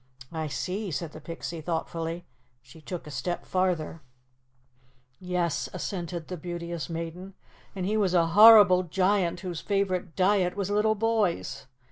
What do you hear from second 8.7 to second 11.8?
giant whose favorite diet was little boys.